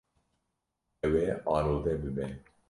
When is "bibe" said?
2.01-2.25